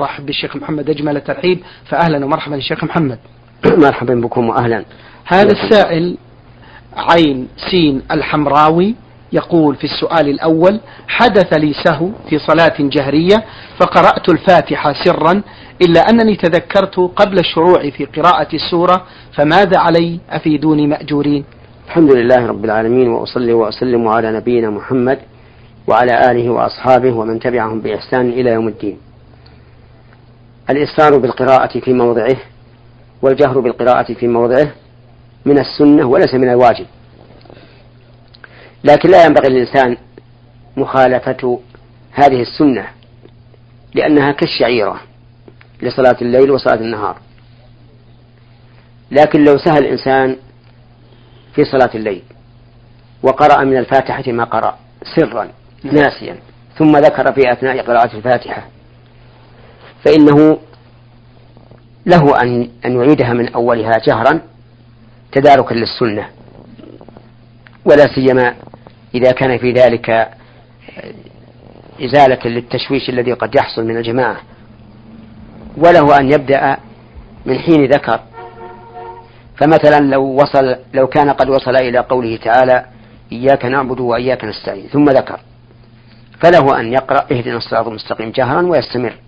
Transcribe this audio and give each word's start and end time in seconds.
رحب 0.00 0.26
بالشيخ 0.26 0.56
محمد 0.56 0.90
أجمل 0.90 1.20
ترحيب 1.20 1.58
فأهلا 1.88 2.24
ومرحبا 2.24 2.56
الشيخ 2.56 2.84
محمد. 2.84 3.18
مرحبا 3.84 4.14
بكم 4.14 4.48
وأهلا. 4.48 4.84
هذا 5.24 5.52
السائل 5.52 6.16
عين 6.96 7.48
سين 7.70 8.02
الحمراوي 8.10 8.94
يقول 9.32 9.76
في 9.76 9.84
السؤال 9.84 10.28
الأول 10.28 10.80
حدث 11.08 11.52
لي 11.52 11.72
سهو 11.84 12.08
في 12.28 12.38
صلاة 12.38 12.74
جهرية 12.78 13.36
فقرأت 13.80 14.28
الفاتحة 14.28 14.94
سرا 15.04 15.42
إلا 15.82 16.00
أنني 16.00 16.36
تذكرت 16.36 16.96
قبل 16.96 17.38
الشروع 17.38 17.90
في 17.90 18.04
قراءة 18.04 18.48
السورة 18.54 19.06
فماذا 19.32 19.78
علي؟ 19.78 20.20
أفيدوني 20.30 20.86
مأجورين. 20.86 21.44
الحمد 21.86 22.12
لله 22.12 22.46
رب 22.46 22.64
العالمين 22.64 23.08
وأصلي 23.08 23.52
وأسلم 23.52 24.08
على 24.08 24.32
نبينا 24.32 24.70
محمد 24.70 25.18
وعلى 25.88 26.30
آله 26.30 26.50
وأصحابه 26.50 27.12
ومن 27.12 27.40
تبعهم 27.40 27.80
بإحسان 27.80 28.30
إلى 28.30 28.50
يوم 28.50 28.68
الدين. 28.68 29.05
الإصرار 30.70 31.18
بالقراءة 31.18 31.80
في 31.80 31.92
موضعه 31.92 32.36
والجهر 33.22 33.60
بالقراءة 33.60 34.14
في 34.14 34.28
موضعه 34.28 34.72
من 35.44 35.58
السنة 35.58 36.06
وليس 36.06 36.34
من 36.34 36.48
الواجب. 36.48 36.86
لكن 38.84 39.10
لا 39.10 39.24
ينبغي 39.26 39.48
للإنسان 39.48 39.96
مخالفة 40.76 41.60
هذه 42.12 42.42
السنة 42.42 42.86
لأنها 43.94 44.32
كالشعيرة 44.32 45.00
لصلاة 45.82 46.16
الليل 46.22 46.50
وصلاة 46.50 46.80
النهار. 46.80 47.16
لكن 49.10 49.44
لو 49.44 49.58
سهل 49.58 49.78
الإنسان 49.84 50.36
في 51.54 51.64
صلاة 51.64 51.90
الليل 51.94 52.22
وقرأ 53.22 53.64
من 53.64 53.76
الفاتحة 53.76 54.32
ما 54.32 54.44
قرأ 54.44 54.78
سرا 55.16 55.48
ناسيا 55.84 56.36
ثم 56.78 56.96
ذكر 56.96 57.32
في 57.32 57.52
أثناء 57.52 57.82
قراءة 57.82 58.16
الفاتحة 58.16 58.66
فإنه 60.06 60.58
له 62.06 62.42
أن 62.42 62.68
أن 62.84 62.96
يعيدها 62.96 63.32
من 63.32 63.48
أولها 63.48 63.92
جهرا 64.06 64.40
تداركا 65.32 65.74
للسنة 65.74 66.28
ولا 67.84 68.14
سيما 68.14 68.54
إذا 69.14 69.30
كان 69.32 69.58
في 69.58 69.72
ذلك 69.72 70.28
إزالة 72.00 72.38
للتشويش 72.44 73.08
الذي 73.08 73.32
قد 73.32 73.54
يحصل 73.54 73.84
من 73.84 73.96
الجماعة. 73.96 74.36
وله 75.76 76.18
أن 76.20 76.32
يبدأ 76.32 76.76
من 77.46 77.58
حين 77.58 77.84
ذكر. 77.84 78.20
فمثلا 79.56 80.00
لو 80.00 80.22
وصل 80.22 80.76
لو 80.94 81.06
كان 81.06 81.30
قد 81.30 81.48
وصل 81.48 81.76
إلى 81.76 81.98
قوله 81.98 82.36
تعالى 82.36 82.84
إياك 83.32 83.64
نعبد 83.64 84.00
وإياك 84.00 84.44
نستعين 84.44 84.88
ثم 84.88 85.04
ذكر 85.04 85.40
فله 86.40 86.80
أن 86.80 86.92
يقرأ 86.92 87.26
اهدنا 87.32 87.56
الصراط 87.56 87.86
المستقيم 87.86 88.30
جهرا 88.30 88.62
ويستمر. 88.62 89.25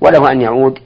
وله 0.00 0.32
أن 0.32 0.40
يعود 0.40 0.78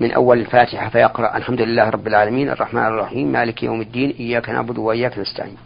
من 0.00 0.12
أول 0.12 0.38
الفاتحة 0.38 0.88
فيقرأ 0.88 1.36
الحمد 1.36 1.60
لله 1.60 1.90
رب 1.90 2.06
العالمين 2.06 2.50
الرحمن 2.50 2.86
الرحيم 2.86 3.32
مالك 3.32 3.62
يوم 3.62 3.80
الدين 3.80 4.14
إياك 4.20 4.48
نعبد 4.48 4.78
وإياك 4.78 5.18
نستعين. 5.18 5.56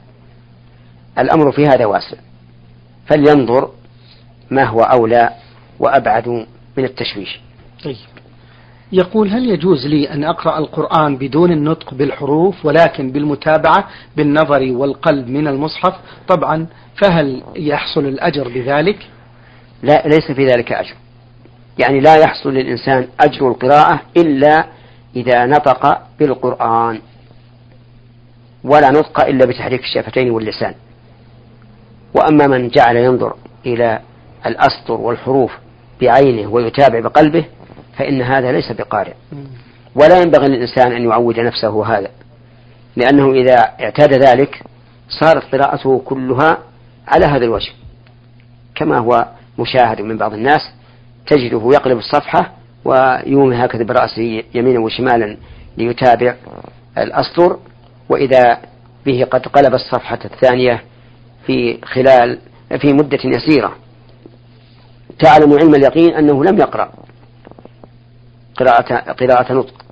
الأمر 1.19 1.53
في 1.53 1.67
هذا 1.67 1.87
واسع. 1.87 2.17
فلينظر 3.07 3.71
ما 4.51 4.65
هو 4.65 4.81
أولى 4.81 5.31
وأبعد 5.79 6.29
من 6.77 6.85
التشويش. 6.85 7.41
طيب. 7.85 7.97
يقول 8.93 9.29
هل 9.29 9.51
يجوز 9.51 9.87
لي 9.87 10.11
أن 10.11 10.25
أقرأ 10.25 10.59
القرآن 10.59 11.17
بدون 11.17 11.53
النطق 11.53 11.95
بالحروف 11.95 12.67
ولكن 12.67 13.13
بالمتابعة 13.13 13.89
بالنظر 14.17 14.73
والقلب 14.73 15.29
من 15.29 15.47
المصحف؟ 15.49 15.95
طبعا 16.29 16.67
فهل 17.03 17.43
يحصل 17.57 18.05
الأجر 18.05 18.49
بذلك؟ 18.49 18.99
لا 19.83 20.03
ليس 20.07 20.33
في 20.33 20.47
ذلك 20.47 20.73
أجر. 20.73 20.95
يعني 21.79 22.01
لا 22.01 22.17
يحصل 22.17 22.51
للإنسان 22.55 23.09
أجر 23.21 23.49
القراءة 23.49 24.01
إلا 24.17 24.67
إذا 25.17 25.47
نطق 25.47 26.03
بالقرآن 26.19 27.01
ولا 28.65 28.91
نطق 28.91 29.21
إلا 29.27 29.47
بتحريك 29.47 29.81
الشفتين 29.81 30.31
واللسان. 30.31 30.75
وأما 32.15 32.47
من 32.47 32.69
جعل 32.69 32.97
ينظر 32.97 33.35
إلى 33.67 34.01
الأسطر 34.47 35.01
والحروف 35.01 35.53
بعينه 36.01 36.51
ويتابع 36.51 37.01
بقلبه 37.01 37.45
فإن 37.99 38.23
هذا 38.23 38.53
ليس 38.53 38.73
بقارئ. 38.73 39.15
ولا 39.95 40.23
ينبغي 40.23 40.49
للإنسان 40.49 40.93
أن 40.93 41.03
يعود 41.09 41.41
نفسه 41.41 41.87
هذا 41.87 42.11
لأنه 42.97 43.33
إذا 43.33 43.55
اعتاد 43.57 44.13
ذلك 44.15 44.63
صارت 45.09 45.55
قراءته 45.55 45.99
كلها 46.05 46.59
على 47.09 47.27
هذا 47.27 47.45
الوجه 47.45 47.73
كما 48.75 48.99
هو 48.99 49.27
مشاهد 49.59 50.01
من 50.01 50.19
بعض 50.19 50.33
الناس 50.33 50.61
تجده 51.27 51.71
يقلب 51.73 51.99
الصفحة 51.99 52.53
ويومي 52.85 53.57
هكذا 53.57 53.85
برأسه 53.85 54.43
يمينا 54.55 54.81
وشمالا 54.81 55.37
ليتابع 55.77 56.35
الأسطر 56.99 57.59
وإذا 58.09 58.59
به 59.07 59.25
قد 59.31 59.47
قلب 59.47 59.75
الصفحة 59.75 60.19
الثانية 60.25 60.83
في 61.47 61.79
خلال 61.85 62.39
في 62.81 62.93
مدة 62.93 63.19
يسيرة. 63.25 63.77
تعلم 65.19 65.53
علم 65.53 65.75
اليقين 65.75 66.15
أنه 66.15 66.45
لم 66.45 66.59
يقرأ 66.59 66.93
قراءة 68.57 69.13
قراءة 69.13 69.53
نطق. 69.53 69.85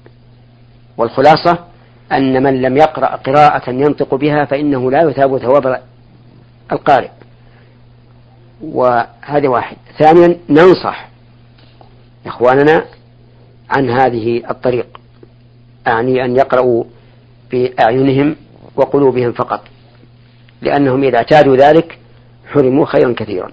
والخلاصة 0.97 1.59
أن 2.13 2.43
من 2.43 2.63
لم 2.63 2.77
يقرأ 2.77 3.17
قراءة 3.17 3.71
ينطق 3.71 4.15
بها 4.15 4.45
فإنه 4.45 4.91
لا 4.91 5.03
يثاب 5.03 5.39
ثواب 5.39 5.83
القارئ. 6.73 7.11
وهذا 8.63 9.49
واحد. 9.49 9.77
ثانيا 9.99 10.37
ننصح 10.49 11.10
إخواننا 12.27 12.85
عن 13.71 13.91
هذه 13.91 14.51
الطريق 14.51 15.01
أعني 15.87 16.25
أن 16.25 16.37
يقرأوا 16.37 16.85
بأعينهم 17.51 18.37
وقلوبهم 18.77 19.33
فقط 19.33 19.65
لأنهم 20.63 21.05
إذا 21.05 21.17
اعتادوا 21.17 21.57
ذلك 21.57 21.99
حرموا 22.53 22.87
خيرا 22.87 23.15
كثيرا. 23.17 23.53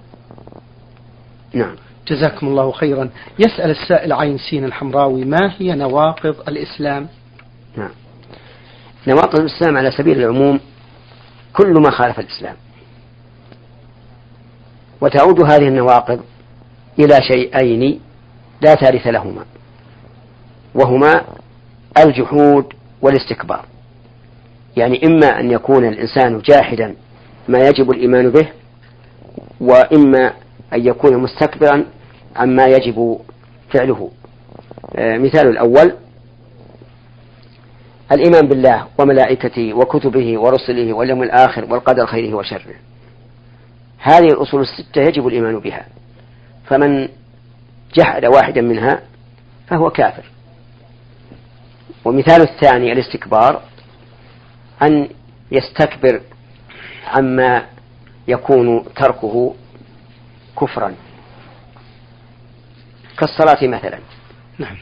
نعم. 1.53 1.75
جزاكم 2.07 2.47
الله 2.47 2.71
خيرا. 2.71 3.09
يسأل 3.39 3.71
السائل 3.71 4.13
عين 4.13 4.37
سين 4.37 4.65
الحمراوي 4.65 5.25
ما 5.25 5.53
هي 5.57 5.75
نواقض 5.75 6.35
الإسلام؟ 6.47 7.07
نعم. 7.77 7.91
نواقض 9.07 9.39
الإسلام 9.39 9.77
على 9.77 9.91
سبيل 9.91 10.17
العموم 10.17 10.59
كل 11.53 11.73
ما 11.73 11.91
خالف 11.91 12.19
الإسلام. 12.19 12.55
وتعود 15.01 15.41
هذه 15.41 15.67
النواقض 15.67 16.21
إلى 16.99 17.19
شيئين 17.21 17.99
لا 18.61 18.75
ثالث 18.75 19.07
لهما 19.07 19.45
وهما 20.75 21.23
الجحود 21.97 22.73
والاستكبار. 23.01 23.65
يعني 24.77 25.05
إما 25.05 25.39
أن 25.39 25.51
يكون 25.51 25.85
الإنسان 25.85 26.39
جاحدا 26.39 26.95
ما 27.47 27.59
يجب 27.59 27.91
الإيمان 27.91 28.29
به 28.29 28.47
وإما 29.61 30.33
أن 30.73 30.87
يكون 30.87 31.17
مستكبرا 31.17 31.85
عما 32.35 32.65
يجب 32.65 33.19
فعله. 33.73 34.11
آه، 34.95 35.17
مثال 35.17 35.47
الأول 35.47 35.93
الإيمان 38.11 38.47
بالله 38.47 38.87
وملائكته 38.99 39.73
وكتبه 39.73 40.39
ورسله 40.39 40.93
واليوم 40.93 41.23
الآخر 41.23 41.65
والقدر 41.73 42.05
خيره 42.05 42.35
وشره. 42.35 42.75
هذه 43.97 44.27
الأصول 44.27 44.61
الستة 44.61 45.01
يجب 45.01 45.27
الإيمان 45.27 45.59
بها. 45.59 45.85
فمن 46.65 47.09
جحد 47.95 48.25
واحدا 48.25 48.61
منها 48.61 49.01
فهو 49.67 49.89
كافر. 49.89 50.23
ومثال 52.05 52.41
الثاني 52.41 52.91
الاستكبار 52.91 53.61
أن 54.81 55.09
يستكبر 55.51 56.21
عما 57.07 57.65
يكون 58.27 58.85
تركه 58.95 59.55
كفرا. 60.61 60.95
كالصلاة 63.17 63.67
مثلا. 63.67 63.99
نعم. 64.57 64.77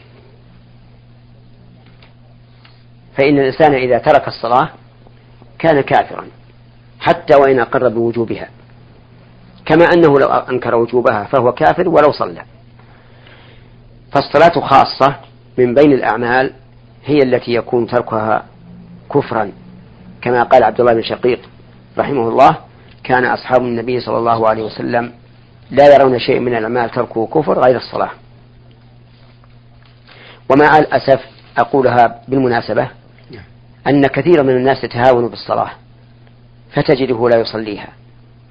فإن 3.17 3.39
الإنسان 3.39 3.73
إذا 3.73 3.97
ترك 3.97 4.27
الصلاة 4.27 4.69
كان 5.59 5.81
كافرا 5.81 6.27
حتى 6.99 7.35
وإن 7.35 7.59
أقر 7.59 7.89
بوجوبها. 7.89 8.49
كما 9.65 9.85
أنه 9.85 10.19
لو 10.19 10.27
أنكر 10.27 10.75
وجوبها 10.75 11.23
فهو 11.23 11.51
كافر 11.51 11.89
ولو 11.89 12.11
صلى. 12.11 12.45
فالصلاة 14.15 14.67
خاصة 14.67 15.15
من 15.57 15.73
بين 15.73 15.91
الأعمال 15.93 16.53
هي 17.05 17.17
التي 17.23 17.53
يكون 17.53 17.87
تركها 17.87 18.45
كفرا. 19.13 19.51
كما 20.21 20.43
قال 20.43 20.63
عبد 20.63 20.79
الله 20.79 20.93
بن 20.93 21.03
شقيق 21.03 21.39
رحمه 21.97 22.29
الله 22.29 22.57
كان 23.03 23.25
أصحاب 23.25 23.61
النبي 23.61 23.99
صلى 23.99 24.17
الله 24.17 24.49
عليه 24.49 24.63
وسلم 24.63 25.11
لا 25.71 25.95
يرون 25.95 26.19
شيء 26.19 26.39
من 26.39 26.55
الأعمال 26.55 26.89
تركه 26.89 27.27
كفر 27.27 27.59
غير 27.59 27.77
الصلاة. 27.77 28.09
ومع 30.49 30.77
الأسف 30.77 31.21
أقولها 31.57 32.21
بالمناسبة 32.27 32.89
أن 33.87 34.07
كثيرا 34.07 34.43
من 34.43 34.55
الناس 34.57 34.83
يتهاون 34.83 35.27
بالصلاة 35.27 35.71
فتجده 36.73 37.29
لا 37.29 37.39
يصليها. 37.39 37.87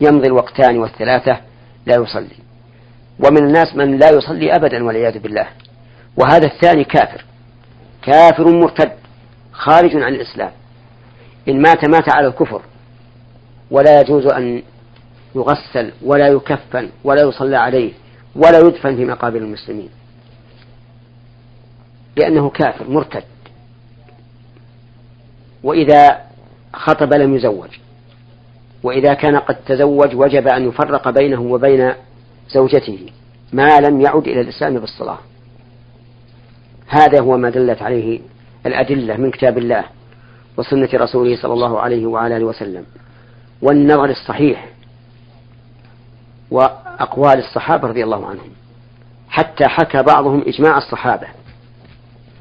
يمضي 0.00 0.26
الوقتان 0.26 0.78
والثلاثة 0.78 1.40
لا 1.86 1.96
يصلي. 1.96 2.43
ومن 3.18 3.38
الناس 3.38 3.76
من 3.76 3.98
لا 3.98 4.10
يصلي 4.10 4.56
أبدا 4.56 4.84
والعياذ 4.84 5.18
بالله. 5.18 5.46
وهذا 6.16 6.46
الثاني 6.46 6.84
كافر. 6.84 7.24
كافر 8.02 8.48
مرتد 8.48 8.92
خارج 9.52 9.96
عن 9.96 10.14
الإسلام. 10.14 10.50
إن 11.48 11.62
مات 11.62 11.84
مات 11.84 12.14
على 12.16 12.26
الكفر. 12.26 12.62
ولا 13.70 14.00
يجوز 14.00 14.26
أن 14.26 14.62
يغسل 15.34 15.92
ولا 16.02 16.28
يكفن 16.28 16.88
ولا 17.04 17.22
يصلى 17.22 17.56
عليه 17.56 17.92
ولا 18.36 18.58
يدفن 18.58 18.96
في 18.96 19.04
مقابر 19.04 19.38
المسلمين. 19.38 19.88
لأنه 22.16 22.50
كافر 22.50 22.90
مرتد. 22.90 23.24
وإذا 25.62 26.20
خطب 26.72 27.14
لم 27.14 27.34
يزوج. 27.34 27.68
وإذا 28.82 29.14
كان 29.14 29.36
قد 29.36 29.56
تزوج 29.66 30.14
وجب 30.14 30.48
أن 30.48 30.68
يفرق 30.68 31.10
بينه 31.10 31.40
وبين 31.40 31.92
زوجته 32.48 32.98
ما 33.52 33.80
لم 33.80 34.00
يعد 34.00 34.28
إلى 34.28 34.40
الإسلام 34.40 34.78
بالصلاة. 34.78 35.18
هذا 36.86 37.20
هو 37.20 37.36
ما 37.36 37.50
دلت 37.50 37.82
عليه 37.82 38.20
الأدلة 38.66 39.16
من 39.16 39.30
كتاب 39.30 39.58
الله 39.58 39.84
وسنة 40.56 40.88
رسوله 40.94 41.36
صلى 41.36 41.52
الله 41.52 41.80
عليه 41.80 42.06
وعلى 42.06 42.36
آله 42.36 42.44
وسلم 42.44 42.84
والنظر 43.62 44.10
الصحيح 44.10 44.68
وأقوال 46.50 47.38
الصحابة 47.38 47.88
رضي 47.88 48.04
الله 48.04 48.26
عنهم. 48.26 48.50
حتى 49.28 49.68
حكى 49.68 50.02
بعضهم 50.02 50.44
إجماع 50.46 50.78
الصحابة 50.78 51.26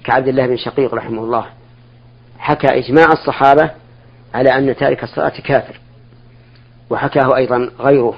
كعبد 0.04 0.28
الله 0.28 0.48
بن 0.48 0.58
شقيق 0.58 0.94
رحمه 0.94 1.24
الله 1.24 1.46
حكى 2.40 2.68
إجماع 2.68 3.06
الصحابة 3.12 3.72
على 4.34 4.50
أن 4.50 4.76
تارك 4.76 5.04
الصلاة 5.04 5.30
كافر 5.30 5.80
وحكاه 6.90 7.36
أيضا 7.36 7.72
غيره 7.80 8.16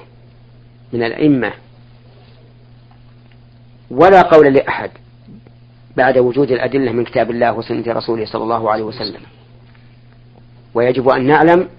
من 0.94 1.04
الأئمة 1.04 1.54
ولا 3.92 4.22
قول 4.22 4.54
لأحد 4.54 4.90
بعد 5.98 6.18
وجود 6.18 6.52
الأدلة 6.52 6.92
من 6.92 7.04
كتاب 7.04 7.32
الله 7.32 7.54
وسنة 7.54 7.84
رسوله 7.88 8.26
صلى 8.26 8.44
الله 8.44 8.72
عليه 8.72 8.84
وسلم. 8.84 9.22
ويجب 10.74 11.10
أن 11.10 11.28
نعلم 11.28 11.70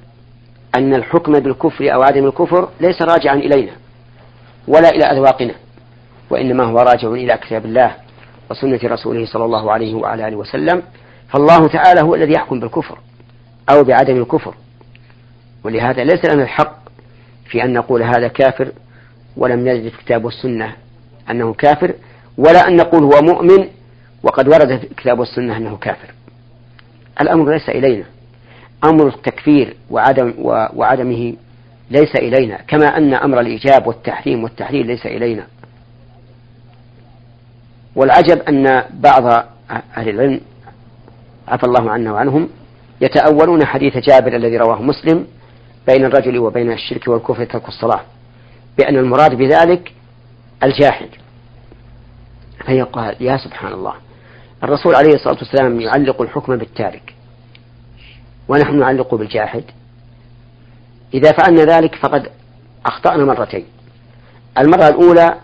أن 0.76 0.94
الحكم 0.94 1.32
بالكفر 1.32 1.94
أو 1.94 2.03
عدم 2.03 2.26
الكفر 2.26 2.69
ليس 2.81 3.03
راجعا 3.03 3.35
إلينا 3.35 3.73
ولا 4.69 4.88
إلى 4.88 5.05
أذواقنا 5.05 5.55
وإنما 6.31 6.64
هو 6.64 6.79
راجع 6.79 7.08
إلى 7.08 7.37
كتاب 7.37 7.64
الله 7.64 7.94
وسنة 8.50 8.81
رسوله 8.85 9.26
صلى 9.26 9.44
الله 9.44 9.73
عليه 9.73 9.94
وعلى 9.94 10.29
آله 10.29 10.37
وسلم. 10.37 10.82
فالله 11.29 11.69
تعالى 11.69 12.00
هو 12.00 12.14
الذي 12.14 12.32
يحكم 12.32 12.61
بالكفر 12.61 12.99
أو 13.70 13.85
بعدم 13.85 14.17
الكفر. 14.17 14.55
ولهذا 15.64 16.05
ليس 16.05 16.25
لنا 16.25 16.43
الحق 16.43 16.79
في 17.50 17.64
أن 17.64 17.73
نقول 17.73 18.03
هذا 18.03 18.29
كافر 18.29 18.73
ولم 19.37 19.64
في 19.64 19.87
الكتاب 19.87 20.25
والسنة 20.25 20.76
أنه 21.31 21.55
كافر 21.55 21.94
ولا 22.38 22.69
أن 22.69 22.76
نقول 22.76 23.05
هو 23.05 23.23
مؤمن 23.23 23.69
وقد 24.23 24.49
ورد 24.49 24.78
في 24.78 24.90
الكتاب 24.90 25.19
والسنة 25.19 25.56
أنه 25.56 25.76
كافر. 25.76 26.11
الأمر 27.20 27.52
ليس 27.52 27.69
إلينا. 27.69 28.05
أمر 28.84 29.06
التكفير 29.06 29.76
وعدم 29.90 30.34
وعدمه 30.75 31.34
ليس 31.90 32.17
إلينا. 32.17 32.56
كما 32.69 32.96
أن 32.96 33.14
أمر 33.14 33.40
الإيجاب 33.40 33.87
والتحريم 33.87 34.44
والتحليل 34.44 34.87
ليس 34.87 35.06
إلينا. 35.06 35.46
والعجب 37.96 38.43
أن 38.49 38.82
بعض 38.90 39.25
أهل 39.70 40.08
العلم 40.08 40.40
عفى 41.49 41.64
الله 41.64 41.90
عنا 41.90 42.12
وعنهم 42.12 42.49
يتأولون 43.00 43.64
حديث 43.67 43.96
جابر 43.96 44.37
الذي 44.37 44.56
رواه 44.56 44.82
مسلم 44.82 45.26
بين 45.87 46.05
الرجل 46.05 46.38
وبين 46.38 46.72
الشرك 46.72 47.08
والكفر 47.08 47.44
ترك 47.44 47.69
الصلاة 47.69 48.00
بأن 48.79 48.96
المراد 48.96 49.34
بذلك 49.34 49.93
الجاحد 50.62 51.08
فيقال 52.67 53.17
يا 53.20 53.37
سبحان 53.37 53.73
الله 53.73 53.94
الرسول 54.62 54.94
عليه 54.94 55.14
الصلاة 55.14 55.38
والسلام 55.38 55.81
يعلق 55.81 56.23
الحكم 56.23 56.56
بالتارك 56.56 57.14
ونحن 58.49 58.79
نعلق 58.79 59.14
بالجاحد 59.14 59.64
إذا 61.14 61.32
فعلنا 61.32 61.64
ذلك 61.64 61.94
فقد 61.94 62.31
أخطأنا 62.87 63.25
مرتين. 63.25 63.64
المرة 64.58 64.88
الأولى 64.88 65.41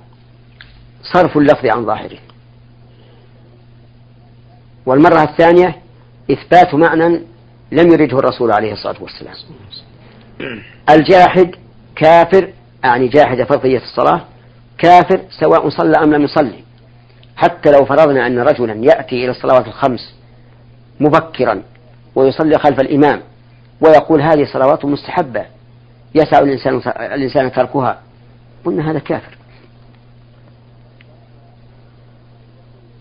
صرف 1.13 1.37
اللفظ 1.37 1.67
عن 1.67 1.87
ظاهره. 1.87 2.19
والمرة 4.87 5.23
الثانية 5.23 5.83
إثبات 6.31 6.75
معنى 6.75 7.21
لم 7.73 7.93
يرده 7.93 8.19
الرسول 8.19 8.53
عليه 8.53 8.73
الصلاة 8.73 9.03
والسلام. 9.03 9.35
الجاحد 10.91 11.55
كافر 11.97 12.53
يعني 12.85 13.09
جاحد 13.09 13.43
فرضية 13.43 13.79
الصلاة 13.83 14.25
كافر 14.83 15.21
سواء 15.41 15.69
صلى 15.69 15.97
أم 16.05 16.15
لم 16.15 16.23
يصلي. 16.23 16.65
حتى 17.37 17.71
لو 17.71 17.85
فرضنا 17.85 18.27
أن 18.27 18.39
رجلا 18.39 18.75
يأتي 18.75 19.25
إلى 19.25 19.31
الصلوات 19.31 19.67
الخمس 19.67 20.15
مبكرا 21.01 21.63
ويصلي 22.15 22.59
خلف 22.59 22.81
الإمام 22.81 23.21
ويقول 23.81 24.23
هذه 24.23 24.45
صلوات 24.53 24.85
مستحبة 24.85 25.45
يسع 26.15 26.39
الإنسان 26.39 26.83
الإنسان 26.97 27.53
تركها 27.53 28.01
قلنا 28.65 28.91
هذا 28.91 28.99
كافر. 28.99 29.37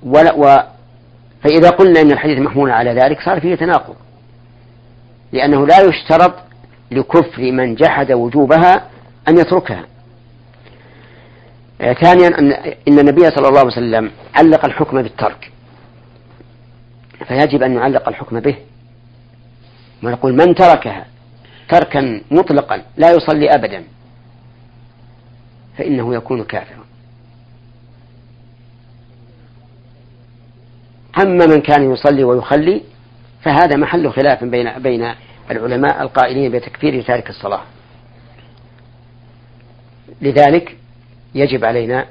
ولا 0.03 0.33
و 0.33 0.63
فإذا 1.43 1.69
قلنا 1.69 2.01
أن 2.01 2.11
الحديث 2.11 2.39
محمول 2.39 2.71
على 2.71 2.93
ذلك 2.93 3.21
صار 3.25 3.41
فيه 3.41 3.55
تناقض 3.55 3.95
لأنه 5.31 5.67
لا 5.67 5.79
يشترط 5.79 6.33
لكفر 6.91 7.51
من 7.51 7.75
جحد 7.75 8.11
وجوبها 8.11 8.87
أن 9.27 9.37
يتركها. 9.37 9.90
ثانيا 11.81 12.27
أن 12.27 12.51
إن 12.87 12.99
النبي 12.99 13.21
صلى 13.21 13.47
الله 13.47 13.59
عليه 13.59 13.67
وسلم 13.71 14.11
علق 14.35 14.65
الحكم 14.65 15.01
بالترك. 15.01 15.51
فيجب 17.27 17.63
أن 17.63 17.75
نعلق 17.75 18.07
الحكم 18.07 18.39
به. 18.39 18.55
ونقول 20.03 20.33
من 20.33 20.55
تركها 20.55 21.05
تركا 21.69 22.21
مطلقا 22.31 22.81
لا 22.97 23.11
يصلي 23.11 23.55
أبدا 23.55 23.83
فإنه 25.77 26.15
يكون 26.15 26.43
كافرا. 26.43 26.85
أما 31.21 31.45
من 31.45 31.61
كان 31.61 31.91
يصلي 31.91 32.23
ويخلي 32.23 32.81
فهذا 33.41 33.77
محل 33.77 34.11
خلاف 34.11 34.43
بين 34.43 34.79
بين 34.79 35.13
العلماء 35.51 36.01
القائلين 36.01 36.51
بتكفير 36.51 37.01
تارك 37.01 37.29
الصلاة. 37.29 37.63
لذلك 40.21 40.77
يجب 41.35 41.65
علينا 41.65 42.05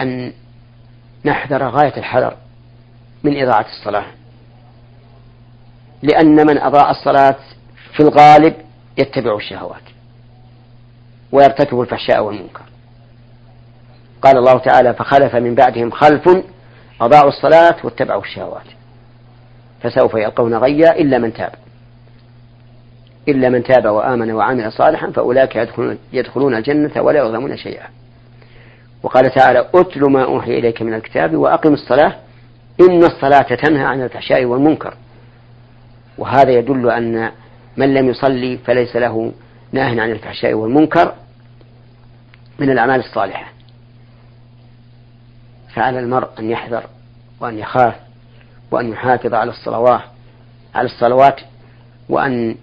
أن 0.00 0.32
نحذر 1.24 1.68
غاية 1.68 1.96
الحذر 1.96 2.36
من 3.24 3.42
إضاعة 3.42 3.66
الصلاة. 3.78 4.06
لأن 6.02 6.46
من 6.46 6.58
أضاع 6.58 6.90
الصلاة 6.90 7.36
في 7.92 8.00
الغالب 8.00 8.54
يتبع 8.98 9.36
الشهوات 9.36 9.82
ويرتكب 11.32 11.80
الفحشاء 11.80 12.24
والمنكر. 12.24 12.62
قال 14.22 14.36
الله 14.38 14.58
تعالى 14.58 14.94
فخلف 14.94 15.34
من 15.34 15.54
بعدهم 15.54 15.90
خلف 15.90 16.44
أضاعوا 17.00 17.28
الصلاة 17.28 17.76
واتبعوا 17.84 18.22
الشهوات. 18.22 18.66
فسوف 19.82 20.14
يلقون 20.14 20.54
غيا 20.54 21.00
إلا 21.00 21.18
من 21.18 21.32
تاب. 21.32 21.54
إلا 23.28 23.48
من 23.48 23.62
تاب 23.62 23.86
وآمن 23.86 24.32
وعمل 24.32 24.72
صالحا 24.72 25.10
فأولئك 25.10 25.56
يدخلون, 25.56 25.98
يدخلون 26.12 26.54
الجنة 26.54 27.02
ولا 27.02 27.18
يظلمون 27.18 27.56
شيئا. 27.56 27.86
وقال 29.02 29.30
تعالى 29.30 29.68
أتل 29.74 30.10
ما 30.10 30.24
أوحي 30.24 30.58
إليك 30.58 30.82
من 30.82 30.94
الكتاب 30.94 31.36
وأقم 31.36 31.72
الصلاة 31.72 32.16
إن 32.80 33.04
الصلاة 33.04 33.54
تنهى 33.54 33.84
عن 33.84 34.02
الفحشاء 34.02 34.44
والمنكر. 34.44 34.94
وهذا 36.18 36.50
يدل 36.50 36.90
أن 36.90 37.30
من 37.76 37.94
لم 37.94 38.08
يصلي 38.08 38.58
فليس 38.58 38.96
له 38.96 39.32
ناه 39.72 39.88
عن 40.00 40.10
الفحشاء 40.10 40.54
والمنكر 40.54 41.14
من 42.58 42.70
الأعمال 42.70 43.00
الصالحة. 43.00 43.52
فعلى 45.74 45.98
المرء 46.00 46.28
أن 46.38 46.50
يحذر 46.50 46.84
وأن 47.40 47.58
يخاف 47.58 47.94
وأن 48.70 48.92
يحافظ 48.92 49.34
على 49.34 49.50
الصلوات 49.50 50.00
على 50.74 50.86
الصلوات 50.86 51.40
وأن 52.08 52.56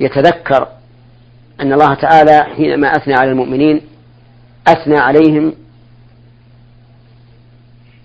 يتذكر 0.00 0.68
أن 1.60 1.72
الله 1.72 1.94
تعالى 1.94 2.44
حينما 2.56 2.96
أثنى 2.96 3.14
على 3.14 3.30
المؤمنين 3.30 3.80
أثنى 4.68 4.98
عليهم 4.98 5.54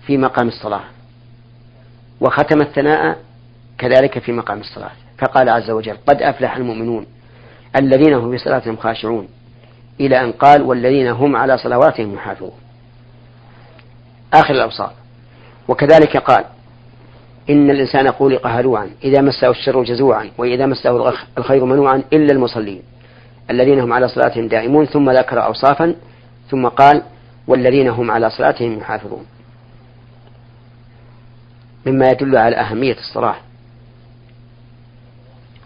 في 0.06 0.16
مقام 0.16 0.48
الصلاة. 0.48 0.84
وختم 2.20 2.60
الثناء 2.60 3.18
كذلك 3.78 4.18
في 4.18 4.32
مقام 4.32 4.60
الصلاة. 4.60 4.90
فقال 5.18 5.48
عز 5.48 5.70
وجل 5.70 5.96
قد 6.06 6.22
أفلح 6.22 6.56
المؤمنون 6.56 7.06
الذين 7.76 8.14
هم 8.14 8.30
في 8.30 8.38
صلاتهم 8.38 8.76
خاشعون 8.76 9.28
إلى 10.00 10.20
أن 10.20 10.32
قال 10.32 10.62
والذين 10.62 11.08
هم 11.08 11.36
على 11.36 11.58
صلواتهم 11.58 12.14
يحافظون 12.14 12.52
آخر 14.34 14.54
الأوصاف. 14.54 14.92
وكذلك 15.68 16.16
قال 16.16 16.44
إن 17.50 17.70
الإنسان 17.70 18.12
خلق 18.12 18.46
هلوعا 18.46 18.90
إذا 19.04 19.22
مسه 19.22 19.50
الشر 19.50 19.82
جزوعا 19.82 20.30
وإذا 20.38 20.66
مسه 20.66 21.12
الخير 21.38 21.64
منوعا 21.64 22.02
إلا 22.12 22.32
المصلين 22.32 22.82
الذين 23.50 23.80
هم 23.80 23.92
على 23.92 24.08
صلاتهم 24.08 24.48
دائمون 24.48 24.86
ثم 24.86 25.10
ذكر 25.10 25.44
أوصافا 25.44 25.94
ثم 26.50 26.68
قال 26.68 27.02
والذين 27.48 27.88
هم 27.88 28.10
على 28.10 28.30
صلاتهم 28.30 28.78
يحافظون 28.78 29.26
مما 31.86 32.08
يدل 32.08 32.36
على 32.36 32.56
أهمية 32.56 32.96
الصلاة 32.96 33.36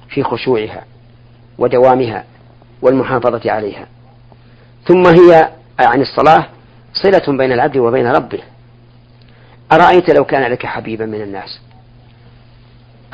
في 0.09 0.23
خشوعها 0.23 0.85
ودوامها 1.59 2.25
والمحافظة 2.83 3.51
عليها. 3.51 3.87
ثم 4.87 5.07
هي 5.07 5.51
عن 5.81 6.01
الصلاة 6.01 6.47
صلة 6.93 7.37
بين 7.39 7.53
العبد 7.53 7.77
وبين 7.77 8.07
ربه. 8.07 8.41
أرأيت 9.73 10.11
لو 10.11 10.25
كان 10.25 10.51
لك 10.51 10.67
حبيبا 10.67 11.07
من 11.07 11.23
الناس؟ 11.23 11.61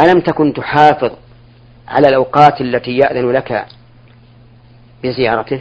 ألم 0.00 0.20
تكن 0.20 0.52
تحافظ 0.52 1.10
على 1.88 2.08
الأوقات 2.08 2.60
التي 2.60 2.96
يأذن 2.96 3.30
لك 3.30 3.66
بزيارته؟ 5.04 5.60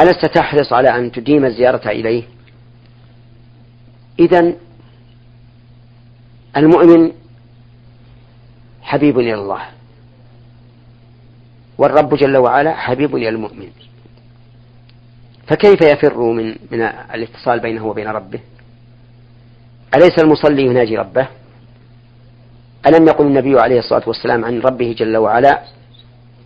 ألست 0.00 0.26
تحرص 0.26 0.72
على 0.72 0.88
أن 0.88 1.12
تديم 1.12 1.44
الزيارة 1.44 1.88
إليه؟ 1.88 2.22
إذا 4.18 4.54
المؤمن 6.56 7.12
حبيب 8.82 9.18
إلى 9.18 9.34
الله 9.34 9.62
والرب 11.78 12.14
جل 12.14 12.36
وعلا 12.36 12.74
حبيب 12.74 13.16
إلى 13.16 13.28
المؤمن. 13.28 13.70
فكيف 15.46 15.80
يفر 15.82 16.18
من 16.18 16.54
من 16.70 16.80
الاتصال 17.14 17.60
بينه 17.60 17.86
وبين 17.86 18.08
ربه؟ 18.08 18.40
أليس 19.94 20.18
المصلي 20.18 20.62
يناجي 20.62 20.96
ربه؟ 20.96 21.28
ألم 22.86 23.06
يقل 23.06 23.26
النبي 23.26 23.60
عليه 23.60 23.78
الصلاة 23.78 24.02
والسلام 24.06 24.44
عن 24.44 24.60
ربه 24.60 24.94
جل 24.98 25.16
وعلا 25.16 25.62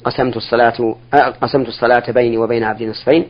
قسمت 0.05 0.37
الصلاة 0.37 0.97
قسمت 1.43 1.69
الصلاة 1.69 2.11
بيني 2.11 2.39
وبين 2.39 2.65
عبدي 2.65 2.87
نصفين 2.87 3.27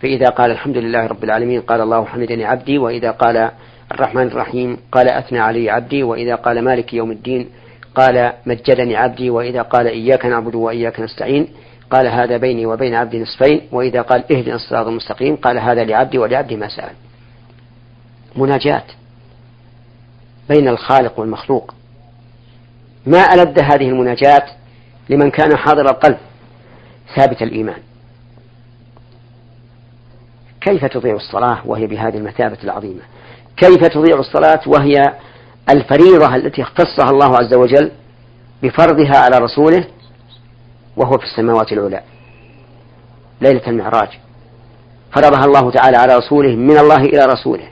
فإذا 0.00 0.26
قال 0.26 0.50
الحمد 0.50 0.76
لله 0.76 1.06
رب 1.06 1.24
العالمين 1.24 1.60
قال 1.60 1.80
الله 1.80 2.04
حمدني 2.04 2.44
عبدي 2.44 2.78
وإذا 2.78 3.10
قال 3.10 3.50
الرحمن 3.92 4.26
الرحيم 4.26 4.76
قال 4.92 5.08
أثنى 5.08 5.38
علي 5.38 5.70
عبدي 5.70 6.02
وإذا 6.02 6.34
قال 6.34 6.62
مالك 6.64 6.94
يوم 6.94 7.10
الدين 7.10 7.48
قال 7.94 8.32
مجدني 8.46 8.96
عبدي 8.96 9.30
وإذا 9.30 9.62
قال 9.62 9.86
إياك 9.86 10.26
نعبد 10.26 10.54
وإياك 10.54 11.00
نستعين 11.00 11.48
قال 11.90 12.06
هذا 12.06 12.36
بيني 12.36 12.66
وبين 12.66 12.94
عبدي 12.94 13.22
نصفين 13.22 13.60
وإذا 13.72 14.02
قال 14.02 14.32
اهدنا 14.32 14.54
الصراط 14.54 14.86
المستقيم 14.86 15.36
قال 15.36 15.58
هذا 15.58 15.84
لعبدي 15.84 16.18
ولعبدي 16.18 16.56
ما 16.56 16.68
سأل. 16.68 16.92
مناجاة 18.36 18.84
بين 20.48 20.68
الخالق 20.68 21.20
والمخلوق. 21.20 21.74
ما 23.06 23.34
ألد 23.34 23.58
هذه 23.58 23.88
المناجاة 23.88 24.46
لمن 25.08 25.30
كان 25.30 25.56
حاضر 25.56 25.90
القلب 25.90 26.18
ثابت 27.16 27.42
الإيمان؟ 27.42 27.78
كيف 30.60 30.84
تضيع 30.84 31.14
الصلاة 31.14 31.66
وهي 31.66 31.86
بهذه 31.86 32.16
المثابة 32.16 32.58
العظيمة؟ 32.64 33.02
كيف 33.60 33.84
تضيع 33.84 34.18
الصلاة 34.18 34.60
وهي 34.66 35.14
الفريضة 35.70 36.34
التي 36.36 36.62
اختصها 36.62 37.10
الله 37.10 37.36
عز 37.36 37.54
وجل 37.54 37.90
بفرضها 38.62 39.18
على 39.18 39.38
رسوله 39.38 39.84
وهو 40.96 41.18
في 41.18 41.24
السماوات 41.24 41.72
العلى 41.72 42.02
ليلة 43.40 43.68
المعراج. 43.68 44.08
فرضها 45.12 45.44
الله 45.44 45.70
تعالى 45.70 45.96
على 45.96 46.16
رسوله 46.16 46.56
من 46.56 46.78
الله 46.78 46.96
إلى 46.96 47.24
رسوله 47.24 47.68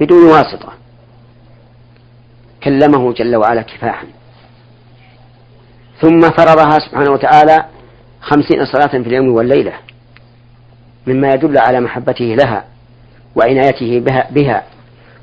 بدون 0.00 0.26
واسطة. 0.26 0.72
كلمه 2.64 3.12
جل 3.12 3.36
وعلا 3.36 3.62
كفاحا. 3.62 4.06
ثم 6.00 6.20
فرضها 6.20 6.78
سبحانه 6.78 7.10
وتعالى 7.10 7.64
خمسين 8.20 8.64
صلاة 8.64 9.02
في 9.02 9.08
اليوم 9.08 9.28
والليلة 9.28 9.72
مما 11.06 11.28
يدل 11.34 11.58
على 11.58 11.80
محبته 11.80 12.24
لها. 12.24 12.73
وعنايته 13.36 14.00
بها, 14.00 14.30
بها؟ 14.30 14.62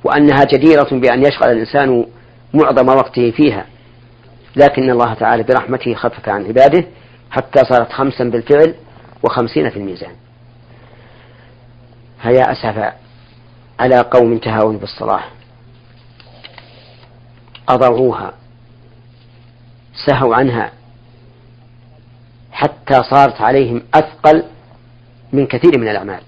وأنها 0.04 0.44
جديرة 0.44 0.88
بأن 0.92 1.26
يشغل 1.26 1.52
الإنسان 1.52 2.06
معظم 2.54 2.88
وقته 2.88 3.32
فيها. 3.32 3.66
لكن 4.56 4.90
الله 4.90 5.14
تعالى 5.14 5.44
برحمته 5.44 5.94
خفف 5.94 6.30
عن 6.30 6.46
عباده 6.46 6.86
حتى 7.32 7.60
صارت 7.70 7.92
خمسا 7.92 8.24
بالفعل 8.24 8.76
وخمسين 9.24 9.70
في 9.70 9.78
الميزان. 9.78 10.12
هيا 12.22 12.52
أسف 12.52 12.94
على 13.80 14.00
قوم 14.00 14.38
تهاون 14.38 14.78
بالصلاة. 14.78 15.24
أضعوها. 17.70 18.34
سهوا 20.08 20.36
عنها. 20.36 20.72
حتى 22.52 23.04
صارت 23.04 23.42
عليهم 23.42 23.84
أثقل 23.94 24.44
من 25.34 25.48
كثير 25.48 25.80
من 25.80 25.88
الأعمال. 25.88 26.22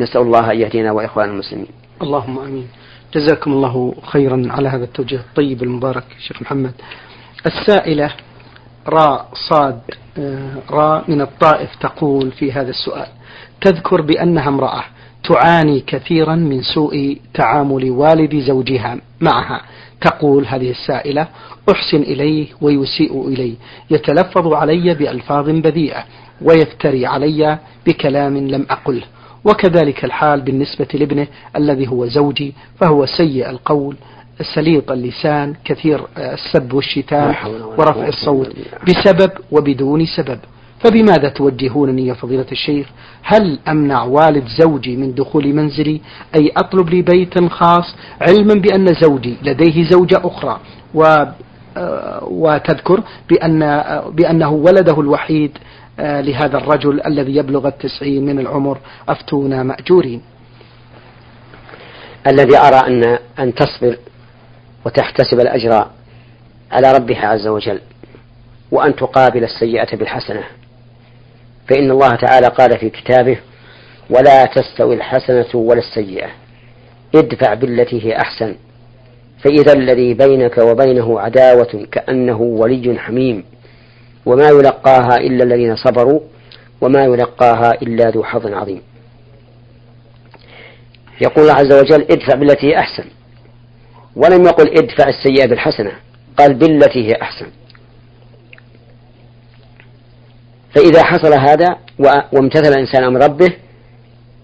نسأل 0.00 0.20
الله 0.20 0.52
أن 0.52 0.60
يهدينا 0.60 0.92
وإخوان 0.92 1.28
المسلمين 1.28 1.66
اللهم 2.02 2.38
آمين. 2.38 2.68
جزاكم 3.14 3.52
الله 3.52 3.94
خيرا 4.02 4.42
على 4.50 4.68
هذا 4.68 4.84
التوجيه 4.84 5.16
الطيب 5.16 5.62
المبارك 5.62 6.04
شيخ 6.18 6.42
محمد. 6.42 6.72
السائلة 7.46 8.10
راء 8.88 9.28
صاد 9.50 9.80
آه، 10.18 10.52
راء 10.70 11.04
من 11.10 11.20
الطائف 11.20 11.74
تقول 11.80 12.30
في 12.30 12.52
هذا 12.52 12.70
السؤال 12.70 13.06
تذكر 13.60 14.00
بأنها 14.00 14.48
امرأة 14.48 14.84
تعاني 15.24 15.80
كثيرا 15.80 16.34
من 16.34 16.62
سوء 16.62 17.20
تعامل 17.34 17.90
والد 17.90 18.36
زوجها 18.36 18.98
معها 19.20 19.60
تقول 20.00 20.46
هذه 20.46 20.70
السائلة 20.70 21.28
أحسن 21.70 22.02
إليه 22.02 22.46
ويسيء 22.60 23.28
الي 23.28 23.54
يتلفظ 23.90 24.52
علي 24.52 24.94
بألفاظ 24.94 25.50
بذيئة 25.50 26.04
ويفتري 26.42 27.06
علي 27.06 27.58
بكلام 27.86 28.36
لم 28.36 28.66
أقله 28.70 29.02
وكذلك 29.46 30.04
الحال 30.04 30.40
بالنسبة 30.40 30.86
لابنه 30.94 31.26
الذي 31.56 31.88
هو 31.88 32.06
زوجي 32.06 32.54
فهو 32.80 33.06
سيء 33.06 33.50
القول 33.50 33.96
سليط 34.54 34.90
اللسان 34.90 35.54
كثير 35.64 36.00
السب 36.18 36.72
والشتام 36.72 37.34
ورفع 37.78 38.08
الصوت 38.08 38.52
بسبب 38.88 39.30
وبدون 39.52 40.06
سبب. 40.06 40.38
فبماذا 40.80 41.28
توجهونني 41.28 42.06
يا 42.06 42.14
فضيلة 42.14 42.46
الشيخ؟ 42.52 42.86
هل 43.22 43.58
أمنع 43.68 44.02
والد 44.04 44.44
زوجي 44.60 44.96
من 44.96 45.14
دخول 45.14 45.54
منزلي؟ 45.54 46.00
أي 46.34 46.52
أطلب 46.56 46.90
لي 46.90 47.02
بيتا 47.02 47.48
خاص 47.48 47.94
علما 48.20 48.54
بأن 48.54 48.86
زوجي 49.00 49.36
لديه 49.42 49.90
زوجة 49.90 50.20
أخرى؟ 50.24 50.60
و 50.94 51.24
وتذكر 52.22 53.00
بأن 53.30 53.60
بأنه 54.12 54.50
ولده 54.52 55.00
الوحيد 55.00 55.50
آه، 55.58 55.60
لهذا 55.98 56.58
الرجل 56.58 57.06
الذي 57.06 57.36
يبلغ 57.36 57.68
التسعين 57.68 58.26
من 58.26 58.38
العمر 58.38 58.78
أفتونا 59.08 59.62
مأجورين. 59.62 60.22
الذي 62.26 62.58
أرى 62.58 62.86
أن 62.86 63.18
أن 63.38 63.54
تصبر 63.54 63.96
وتحتسب 64.86 65.40
الأجر 65.40 65.86
على 66.72 66.92
ربها 66.92 67.26
عز 67.26 67.46
وجل 67.46 67.80
وأن 68.70 68.96
تقابل 68.96 69.44
السيئة 69.44 69.96
بالحسنة. 69.96 70.44
فإن 71.68 71.90
الله 71.90 72.14
تعالى 72.16 72.46
قال 72.46 72.78
في 72.78 72.90
كتابه 72.90 73.38
ولا 74.10 74.44
تستوي 74.44 74.94
الحسنة 74.94 75.46
ولا 75.54 75.78
السيئة 75.80 76.28
ادفع 77.14 77.54
بالتي 77.54 78.06
هي 78.06 78.16
أحسن 78.16 78.54
فإذا 79.38 79.72
الذي 79.72 80.14
بينك 80.14 80.58
وبينه 80.58 81.20
عداوة 81.20 81.86
كأنه 81.92 82.40
ولي 82.40 82.98
حميم. 82.98 83.44
وما 84.26 84.48
يلقاها 84.48 85.16
إلا 85.16 85.44
الذين 85.44 85.76
صبروا 85.76 86.20
وما 86.80 87.04
يلقاها 87.04 87.72
إلا 87.82 88.10
ذو 88.10 88.24
حظ 88.24 88.46
عظيم. 88.46 88.82
يقول 91.20 91.44
الله 91.44 91.54
عز 91.54 91.72
وجل 91.72 92.02
ادفع 92.10 92.34
بالتي 92.34 92.66
هي 92.66 92.78
أحسن. 92.78 93.04
ولم 94.16 94.44
يقل 94.44 94.68
ادفع 94.78 95.08
السيئة 95.08 95.46
بالحسنة 95.46 95.92
قال 96.38 96.54
بالتي 96.54 97.08
هي 97.08 97.12
أحسن. 97.22 97.46
فإذا 100.74 101.04
حصل 101.04 101.32
هذا 101.32 101.76
وامتثل 102.32 102.72
الإنسان 102.72 103.04
أمر 103.04 103.24
ربه 103.24 103.52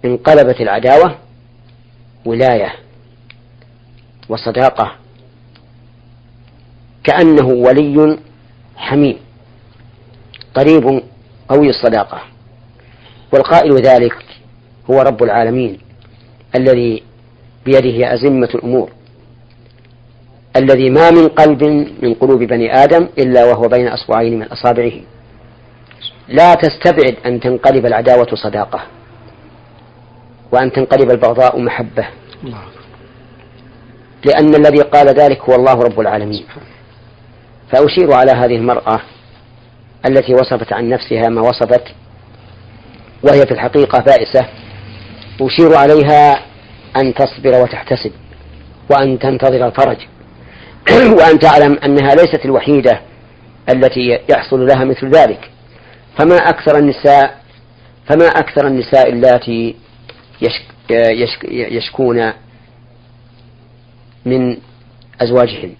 انقلبت 0.05 0.61
العداوة 0.61 1.19
ولاية 2.25 2.75
وصداقة 4.29 4.93
كأنه 7.05 7.47
ولي 7.47 8.19
حميم. 8.77 9.19
قريب 10.55 11.03
قوي 11.49 11.69
الصداقة. 11.69 12.21
والقائل 13.33 13.77
ذلك 13.77 14.17
هو 14.91 15.01
رب 15.01 15.23
العالمين 15.23 15.79
الذي 16.55 17.03
بيده 17.65 18.15
أزمة 18.15 18.49
الأمور 18.55 18.91
الذي 20.57 20.91
ما 20.91 21.11
من 21.11 21.29
قلب 21.29 21.63
من 22.03 22.15
قلوب 22.15 22.43
بني 22.43 22.85
آدم 22.85 23.09
إلا 23.19 23.45
وهو 23.45 23.69
بين 23.69 23.89
أصبعين 23.89 24.39
من 24.39 24.47
أصابعه. 24.47 24.93
لا 26.29 26.55
تستبعد 26.55 27.17
أن 27.27 27.41
تنقلب 27.41 27.87
العداوة 27.87 28.29
صداقة 28.35 28.81
وأن 30.53 30.73
تنقلب 30.73 31.11
البغضاء 31.11 31.59
محبة. 31.61 32.07
لأن 34.25 34.55
الذي 34.55 34.83
قال 34.83 35.09
ذلك 35.09 35.41
هو 35.41 35.55
الله 35.55 35.75
رب 35.75 36.01
العالمين. 36.01 36.45
فأشير 37.71 38.13
على 38.13 38.33
هذه 38.33 38.57
المرأة 38.57 39.01
التي 40.07 40.35
وصفت 40.35 40.73
عن 40.73 40.89
نفسها 40.89 41.29
ما 41.29 41.41
وصفت 41.41 41.85
وهي 43.23 43.47
في 43.47 43.53
الحقيقة 43.53 43.99
بائسة. 43.99 44.47
أشير 45.41 45.75
عليها 45.77 46.33
أن 46.97 47.15
تصبر 47.15 47.63
وتحتسب 47.63 48.13
وأن 48.91 49.19
تنتظر 49.19 49.67
الفرج. 49.67 49.97
وأن 51.19 51.39
تعلم 51.39 51.79
أنها 51.85 52.15
ليست 52.15 52.45
الوحيدة 52.45 53.01
التي 53.69 54.19
يحصل 54.31 54.67
لها 54.67 54.85
مثل 54.85 55.11
ذلك. 55.11 55.51
فما 56.19 56.37
أكثر 56.37 56.79
النساء 56.79 57.43
فما 58.07 58.27
أكثر 58.27 58.67
النساء 58.67 59.13
اللاتي 59.13 59.77
يشك 60.43 60.65
يشك 60.91 61.45
يشكون 61.51 62.33
من 64.25 64.57
أزواجهن 65.21 65.75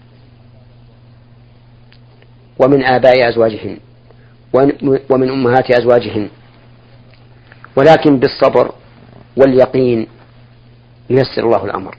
ومن 2.59 2.83
آباء 2.83 3.29
أزواجهن. 3.29 3.77
ومن 5.09 5.29
أمهات 5.29 5.71
أزواجهن. 5.71 6.29
ولكن 7.75 8.19
بالصبر 8.19 8.71
واليقين 9.37 10.07
ييسر 11.09 11.45
الله 11.45 11.65
الأمر. 11.65 11.97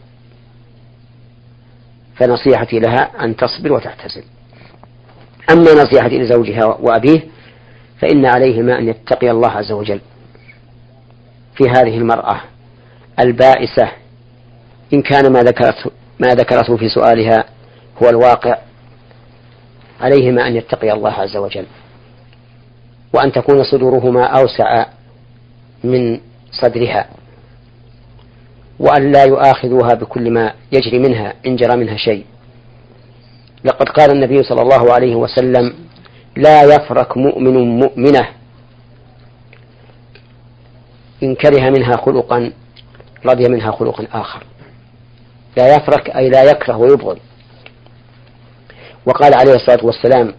فنصيحتي 2.16 2.78
لها 2.78 3.24
أن 3.24 3.36
تصبر 3.36 3.72
وتحتسب 3.72 4.24
أما 5.50 5.72
نصيحتي 5.82 6.18
لزوجها 6.18 6.64
وأبيه 6.64 7.20
فإن 8.00 8.26
عليهما 8.26 8.78
أن 8.78 8.88
يتقي 8.88 9.30
الله 9.30 9.50
عز 9.50 9.72
وجل. 9.72 10.00
في 11.56 11.64
هذه 11.68 11.98
المرأة 11.98 12.40
البائسة 13.20 13.88
إن 14.94 15.02
كان 15.02 15.32
ما 15.32 15.40
ذكرته 15.40 15.90
ما 16.20 16.28
ذكرته 16.28 16.76
في 16.76 16.88
سؤالها 16.88 17.44
هو 18.02 18.08
الواقع 18.08 18.58
عليهما 20.00 20.48
أن 20.48 20.56
يتقي 20.56 20.92
الله 20.92 21.10
عز 21.10 21.36
وجل. 21.36 21.66
وأن 23.14 23.32
تكون 23.32 23.64
صدورهما 23.64 24.24
أوسع 24.24 24.86
من 25.84 26.20
صدرها 26.50 27.08
وأن 28.78 29.12
لا 29.12 29.24
يؤاخذوها 29.24 29.94
بكل 29.94 30.30
ما 30.30 30.52
يجري 30.72 30.98
منها 30.98 31.34
إن 31.46 31.56
جرى 31.56 31.76
منها 31.76 31.96
شيء. 31.96 32.24
لقد 33.64 33.88
قال 33.88 34.10
النبي 34.10 34.42
صلى 34.42 34.62
الله 34.62 34.92
عليه 34.92 35.14
وسلم 35.14 35.74
لا 36.36 36.62
يفرك 36.62 37.16
مؤمن 37.16 37.78
مؤمنة 37.78 38.28
إن 41.22 41.34
كره 41.34 41.70
منها 41.70 41.96
خلقا 41.96 42.52
رضي 43.26 43.48
منها 43.48 43.70
خلقا 43.70 44.06
آخر. 44.12 44.42
لا 45.56 45.76
يفرك 45.76 46.10
أي 46.10 46.28
لا 46.30 46.44
يكره 46.44 46.76
ويبغض. 46.76 47.18
وقال 49.06 49.34
عليه 49.34 49.54
الصلاة 49.54 49.84
والسلام 49.86 50.34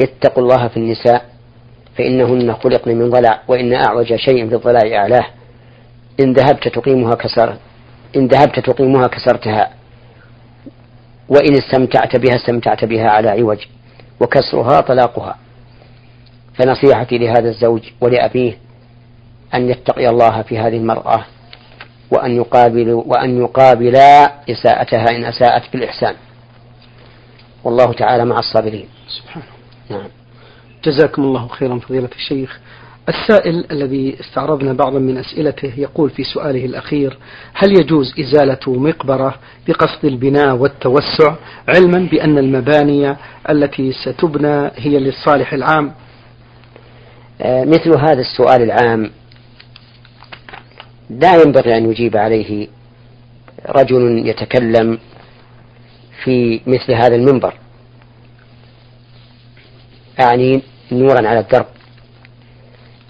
اتقوا 0.00 0.42
الله 0.42 0.68
في 0.68 0.76
النساء 0.76 1.29
فإنهن 2.00 2.54
خلقن 2.54 2.96
من 2.96 3.10
ضلع 3.10 3.40
وإن 3.48 3.72
أعوج 3.72 4.14
شيء 4.14 4.48
في 4.48 4.54
الضلع 4.54 4.80
أعلاه. 4.98 5.26
إن 6.20 6.32
ذهبت 6.32 6.68
تقيمها 6.68 7.14
كسر 7.14 7.56
إن 8.16 8.26
ذهبت 8.26 8.60
تقيمها 8.60 9.06
كسرتها 9.06 9.70
وإن 11.28 11.54
استمتعت 11.54 12.16
بها 12.16 12.36
استمتعت 12.36 12.84
بها 12.84 13.08
على 13.08 13.30
عوج 13.30 13.58
وكسرها 14.20 14.80
طلاقها. 14.80 15.36
فنصيحتي 16.54 17.18
لهذا 17.18 17.48
الزوج 17.48 17.82
ولأبيه 18.00 18.58
أن 19.54 19.70
يتقي 19.70 20.08
الله 20.08 20.42
في 20.42 20.58
هذه 20.58 20.76
المرأة 20.76 21.24
وأن 22.10 22.36
يقابل 22.36 22.92
وأن 22.92 23.38
يقابلا 23.38 24.32
إساءتها 24.50 25.06
إن 25.10 25.24
أساءت 25.24 25.72
بالإحسان. 25.72 26.14
والله 27.64 27.92
تعالى 27.92 28.24
مع 28.24 28.38
الصابرين. 28.38 28.88
سبحانه 29.08 29.46
نعم. 29.90 30.08
جزاكم 30.84 31.22
الله 31.22 31.48
خيرا 31.48 31.78
فضيلة 31.78 32.08
الشيخ. 32.16 32.60
السائل 33.08 33.64
الذي 33.70 34.16
استعرضنا 34.20 34.72
بعضا 34.72 34.98
من 34.98 35.18
أسئلته 35.18 35.72
يقول 35.76 36.10
في 36.10 36.24
سؤاله 36.24 36.64
الأخير 36.64 37.18
هل 37.54 37.80
يجوز 37.80 38.14
إزالة 38.20 38.58
مقبرة 38.66 39.34
بقصد 39.68 40.04
البناء 40.04 40.56
والتوسع 40.56 41.34
علما 41.68 42.08
بأن 42.10 42.38
المباني 42.38 43.16
التي 43.50 43.92
ستبنى 43.92 44.70
هي 44.76 44.98
للصالح 44.98 45.52
العام؟ 45.52 45.92
آه، 47.40 47.64
مثل 47.64 47.98
هذا 47.98 48.20
السؤال 48.20 48.62
العام 48.62 49.10
لا 51.10 51.42
ينبغي 51.42 51.76
أن 51.76 51.90
يجيب 51.90 52.16
عليه 52.16 52.68
رجل 53.68 54.28
يتكلم 54.28 54.98
في 56.24 56.60
مثل 56.66 56.92
هذا 56.92 57.14
المنبر. 57.14 57.54
أعني 60.20 60.62
نورا 60.92 61.28
على 61.28 61.38
الدرب. 61.38 61.66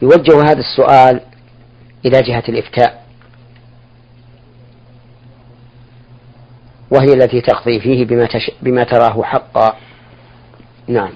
يوجه 0.02 0.42
هذا 0.42 0.60
السؤال 0.60 1.20
إلى 2.04 2.22
جهة 2.22 2.44
الإفتاء. 2.48 3.04
وهي 6.90 7.14
التي 7.14 7.40
تقضي 7.40 7.80
فيه 7.80 8.04
بما, 8.04 8.26
تش... 8.26 8.50
بما 8.62 8.84
تراه 8.84 9.22
حقا. 9.22 9.76
نعم. 10.88 11.12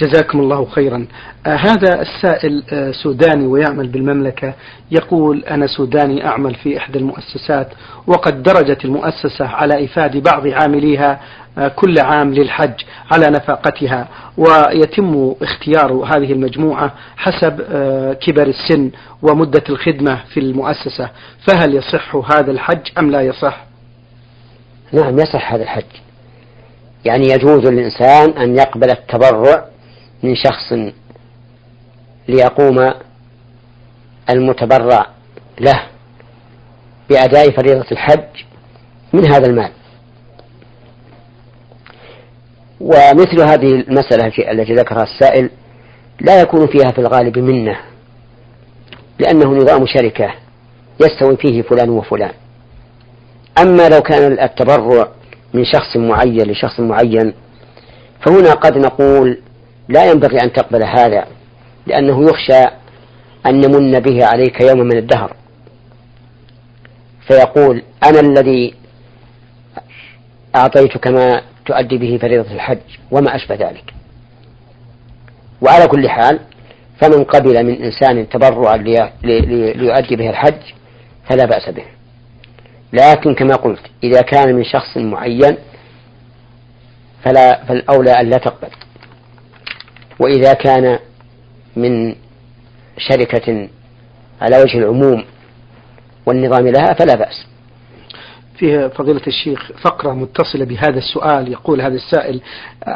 جزاكم 0.00 0.40
الله 0.40 0.64
خيرا. 0.64 1.06
آه 1.46 1.54
هذا 1.56 2.02
السائل 2.02 2.62
آه 2.72 2.92
سوداني 2.92 3.46
ويعمل 3.46 3.88
بالمملكة. 3.88 4.54
يقول 4.90 5.44
أنا 5.44 5.66
سوداني 5.66 6.26
أعمل 6.26 6.54
في 6.54 6.78
إحدى 6.78 6.98
المؤسسات 6.98 7.68
وقد 8.06 8.42
درجت 8.42 8.84
المؤسسة 8.84 9.46
على 9.46 9.84
إفاد 9.84 10.16
بعض 10.16 10.46
عامليها 10.46 11.20
آه 11.58 11.68
كل 11.68 11.94
عام 12.00 12.34
للحج 12.34 12.74
على 13.12 13.26
نفقتها 13.26 14.08
ويتم 14.36 15.34
اختيار 15.42 15.92
هذه 15.92 16.32
المجموعة 16.32 16.94
حسب 17.16 17.60
كبر 18.20 18.46
السن 18.46 18.90
ومدة 19.22 19.64
الخدمة 19.68 20.18
في 20.34 20.40
المؤسسة. 20.40 21.10
فهل 21.48 21.74
يصح 21.74 22.16
هذا 22.16 22.50
الحج 22.50 22.88
أم 22.98 23.10
لا 23.10 23.20
يصح؟ 23.20 23.64
نعم 24.92 25.18
يصح 25.18 25.52
هذا 25.52 25.62
الحج. 25.62 25.84
يعني 27.04 27.26
يجوز 27.28 27.66
للإنسان 27.66 28.30
أن 28.30 28.56
يقبل 28.56 28.90
التبرع 28.90 29.64
من 30.22 30.34
شخص 30.34 30.72
ليقوم 32.28 32.92
المتبرع 34.30 35.06
له 35.60 35.82
بأداء 37.10 37.50
فريضة 37.50 37.86
الحج 37.92 38.44
من 39.12 39.32
هذا 39.32 39.46
المال. 39.46 39.70
ومثل 42.80 43.42
هذه 43.42 43.66
المسألة 43.66 44.52
التي 44.52 44.74
ذكرها 44.74 45.02
السائل 45.02 45.50
لا 46.20 46.40
يكون 46.40 46.66
فيها 46.66 46.92
في 46.92 46.98
الغالب 46.98 47.38
منة 47.38 47.76
لأنه 49.18 49.54
نظام 49.54 49.86
شركة 49.86 50.34
يستوي 51.00 51.36
فيه 51.36 51.62
فلان 51.62 51.90
وفلان. 51.90 52.32
أما 53.58 53.88
لو 53.88 54.00
كان 54.00 54.32
التبرع 54.32 55.08
من 55.54 55.64
شخص 55.64 55.96
معين 55.96 56.50
لشخص 56.50 56.80
معين 56.80 57.34
فهنا 58.26 58.52
قد 58.52 58.78
نقول 58.78 59.38
لا 59.88 60.10
ينبغي 60.10 60.42
أن 60.42 60.52
تقبل 60.52 60.84
هذا 60.84 61.26
لأنه 61.86 62.30
يخشى 62.30 62.62
أن 63.46 63.60
نمن 63.60 64.00
به 64.00 64.26
عليك 64.26 64.60
يوم 64.60 64.78
من 64.78 64.96
الدهر. 64.96 65.36
فيقول 67.26 67.82
أنا 68.04 68.20
الذي 68.20 68.74
أعطيتك 70.56 71.06
ما 71.06 71.42
تؤدي 71.66 71.98
به 71.98 72.18
فريضة 72.18 72.52
الحج 72.52 72.78
وما 73.10 73.36
أشبه 73.36 73.54
ذلك. 73.54 73.94
وعلى 75.62 75.86
كل 75.86 76.08
حال 76.08 76.40
فمن 77.00 77.24
قبل 77.24 77.66
من 77.66 77.82
إنسان 77.82 78.28
تبرعا 78.28 78.76
ليؤدي 79.22 80.16
به 80.16 80.30
الحج 80.30 80.62
فلا 81.28 81.44
بأس 81.44 81.68
به. 81.68 81.84
لكن 82.92 83.34
كما 83.34 83.54
قلت 83.54 83.82
إذا 84.04 84.22
كان 84.22 84.54
من 84.54 84.64
شخص 84.64 84.96
معين 84.96 85.56
فلا 87.24 87.64
فالأولى 87.64 88.20
أن 88.20 88.30
لا 88.30 88.38
تقبل. 88.38 88.68
وإذا 90.18 90.52
كان 90.52 90.98
من 91.76 92.14
شركة 92.98 93.68
على 94.40 94.62
وجه 94.62 94.78
العموم 94.78 95.24
والنظام 96.26 96.68
لها 96.68 96.94
فلا 96.94 97.14
بأس. 97.14 97.46
فيها 98.58 98.88
فضيلة 98.88 99.20
الشيخ 99.26 99.72
فقرة 99.82 100.12
متصلة 100.12 100.64
بهذا 100.64 100.98
السؤال 100.98 101.52
يقول 101.52 101.80
هذا 101.80 101.94
السائل 101.94 102.40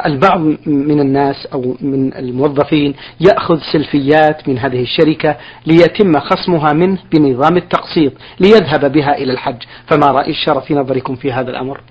البعض 0.05 0.39
من 0.67 0.99
الناس 0.99 1.45
أو 1.53 1.75
من 1.81 2.13
الموظفين 2.13 2.93
يأخذ 3.19 3.59
سلفيات 3.71 4.49
من 4.49 4.57
هذه 4.59 4.81
الشركة 4.81 5.37
ليتم 5.65 6.19
خصمها 6.19 6.73
منه 6.73 6.97
بنظام 7.13 7.57
التقسيط 7.57 8.13
ليذهب 8.39 8.91
بها 8.91 9.17
إلى 9.17 9.31
الحج. 9.31 9.63
فما 9.87 10.07
رأي 10.07 10.31
الشرع 10.31 10.59
في 10.59 10.73
نظركم 10.73 11.15
في 11.15 11.31
هذا 11.31 11.49
الأمر؟ 11.49 11.81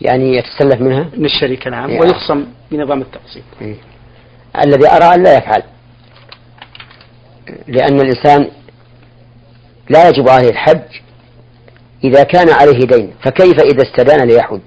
يعني 0.00 0.36
يتسلف 0.36 0.80
منها؟ 0.80 1.06
من 1.16 1.24
الشركة 1.24 1.70
نعم 1.70 1.90
يعني 1.90 2.00
ويخصم 2.00 2.44
بنظام 2.70 3.00
التقسيط. 3.00 3.44
إيه. 3.60 3.76
الذي 4.64 4.88
أرى 4.88 5.14
أن 5.14 5.22
لا 5.22 5.38
يفعل. 5.38 5.62
لأن 7.68 8.00
الإنسان 8.00 8.50
لا 9.90 10.08
يجب 10.08 10.28
عليه 10.28 10.50
الحج 10.50 10.82
إذا 12.04 12.22
كان 12.22 12.50
عليه 12.50 12.86
دين. 12.86 13.14
فكيف 13.22 13.60
إذا 13.60 13.82
استدان 13.82 14.28
ليحج؟ 14.28 14.60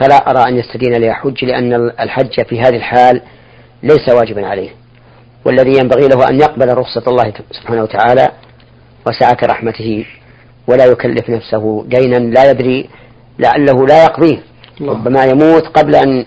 فلا 0.00 0.30
أرى 0.30 0.48
أن 0.48 0.56
يستدين 0.56 0.94
ليحج 0.94 1.44
لأن 1.44 1.90
الحج 2.00 2.44
في 2.48 2.60
هذه 2.60 2.76
الحال 2.76 3.22
ليس 3.82 4.08
واجبا 4.08 4.46
عليه. 4.46 4.70
والذي 5.44 5.78
ينبغي 5.78 6.08
له 6.08 6.28
أن 6.28 6.40
يقبل 6.40 6.74
رخصة 6.74 7.02
الله 7.08 7.32
سبحانه 7.50 7.82
وتعالى 7.82 8.30
وسعة 9.06 9.38
رحمته 9.44 10.06
ولا 10.68 10.84
يكلف 10.84 11.30
نفسه 11.30 11.84
دينا 11.88 12.16
لا 12.16 12.50
يدري 12.50 12.88
لعله 13.38 13.86
لا 13.86 14.04
يقضيه. 14.04 14.42
ربما 14.80 15.24
يموت 15.24 15.66
قبل 15.66 15.94
أن. 15.94 16.24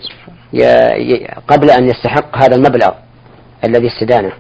قبل 1.48 1.70
أن 1.70 1.90
يستحق 1.90 2.38
هذا 2.38 2.56
المبلغ 2.56 2.92
الذي 3.66 3.88
استدانه. 3.88 4.32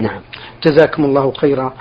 نعم. 0.00 0.20
جزاكم 0.64 1.04
الله 1.04 1.32
خيرا. 1.32 1.72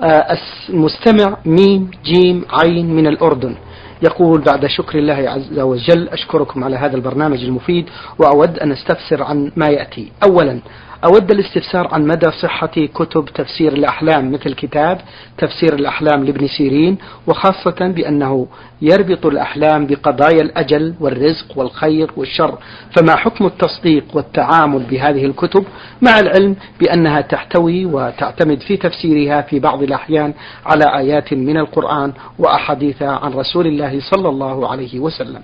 آه، 0.00 0.38
المستمع 0.68 1.36
ميم 1.46 1.90
جيم 2.04 2.44
عين 2.50 2.94
من 2.94 3.06
الأردن. 3.06 3.56
يقول 4.02 4.40
بعد 4.40 4.66
شكر 4.66 4.98
الله 4.98 5.14
عز 5.14 5.58
وجل 5.58 6.08
أشكركم 6.08 6.64
على 6.64 6.76
هذا 6.76 6.96
البرنامج 6.96 7.44
المفيد 7.44 7.90
وأود 8.18 8.58
أن 8.58 8.72
أستفسر 8.72 9.22
عن 9.22 9.52
ما 9.56 9.66
يأتي. 9.66 10.12
أولا 10.28 10.60
أود 11.04 11.30
الاستفسار 11.30 11.88
عن 11.94 12.06
مدى 12.06 12.30
صحة 12.30 12.66
كتب 12.94 13.24
تفسير 13.24 13.72
الأحلام 13.72 14.32
مثل 14.32 14.54
كتاب 14.54 15.00
تفسير 15.38 15.74
الأحلام 15.74 16.24
لابن 16.24 16.46
سيرين 16.46 16.98
وخاصة 17.26 17.88
بأنه 17.88 18.46
يربط 18.82 19.26
الأحلام 19.26 19.86
بقضايا 19.86 20.42
الأجل 20.42 20.94
والرزق 21.00 21.58
والخير 21.58 22.10
والشر. 22.16 22.58
فما 22.96 23.16
حكم 23.16 23.46
التصديق 23.46 24.04
والتعامل 24.14 24.82
بهذه 24.82 25.24
الكتب 25.26 25.64
مع 26.02 26.18
العلم 26.20 26.56
بأنها 26.80 27.20
تحتوي 27.20 27.84
وتعتمد 27.86 28.60
في 28.60 28.76
تفسيرها 28.76 29.42
في 29.42 29.58
بعض 29.60 29.82
الأحيان 29.82 30.34
على 30.66 30.84
آيات 30.98 31.32
من 31.32 31.56
القرآن 31.56 32.12
وأحاديث 32.38 33.02
عن 33.02 33.32
رسول 33.32 33.66
الله 33.66 34.00
صلى 34.00 34.28
الله 34.28 34.70
عليه 34.70 35.00
وسلم؟ 35.00 35.42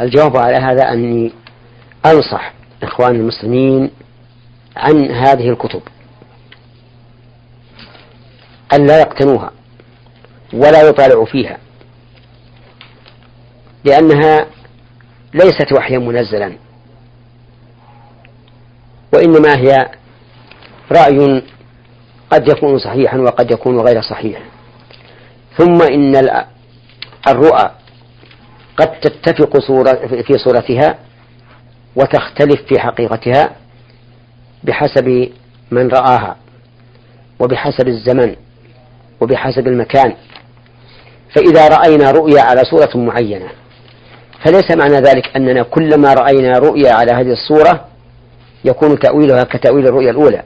الجواب 0.00 0.36
على 0.36 0.56
هذا 0.56 0.92
أني 0.92 1.32
أنصح 2.06 2.59
إخوان 2.82 3.14
المسلمين 3.14 3.90
عن 4.76 5.10
هذه 5.10 5.48
الكتب 5.48 5.82
أن 8.74 8.86
لا 8.86 9.00
يقتنوها 9.00 9.50
ولا 10.52 10.88
يطالعوا 10.88 11.26
فيها 11.26 11.58
لأنها 13.84 14.46
ليست 15.34 15.72
وحيا 15.72 15.98
منزلا 15.98 16.56
وإنما 19.14 19.56
هي 19.56 19.90
رأي 20.92 21.42
قد 22.30 22.48
يكون 22.48 22.78
صحيحا 22.78 23.18
وقد 23.18 23.50
يكون 23.50 23.80
غير 23.80 24.02
صحيح. 24.02 24.42
ثم 25.58 25.82
إن 25.82 26.16
الرؤى 27.28 27.70
قد 28.76 29.00
تتفق 29.00 29.58
صورة 29.58 29.92
في 30.26 30.38
صورتها 30.44 30.98
وتختلف 31.96 32.62
في 32.68 32.80
حقيقتها 32.80 33.50
بحسب 34.64 35.28
من 35.70 35.88
رآها 35.88 36.36
وبحسب 37.40 37.88
الزمن 37.88 38.36
وبحسب 39.20 39.68
المكان. 39.68 40.14
فإذا 41.34 41.68
رأينا 41.68 42.10
رؤيا 42.10 42.42
على 42.42 42.64
صورة 42.64 42.90
معينة 42.94 43.48
فليس 44.44 44.70
معنى 44.70 44.96
ذلك 44.96 45.36
أننا 45.36 45.62
كلما 45.62 46.14
رأينا 46.14 46.58
رؤيا 46.58 46.92
على 46.92 47.12
هذه 47.12 47.32
الصورة 47.32 47.86
يكون 48.64 48.98
تأويلها 48.98 49.44
كتأويل 49.44 49.86
الرؤيا 49.86 50.10
الأولى. 50.10 50.42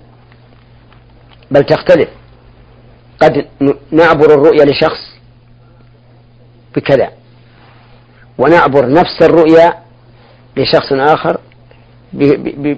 بل 1.50 1.64
تختلف. 1.64 2.08
قد 3.22 3.46
نعبر 3.90 4.34
الرؤيا 4.34 4.64
لشخص 4.64 5.14
بكذا 6.76 7.08
ونعبر 8.38 8.90
نفس 8.92 9.22
الرؤيا 9.22 9.83
لشخص 10.56 10.92
آخر 10.92 11.40